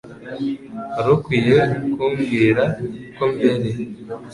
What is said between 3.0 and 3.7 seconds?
ko mbere.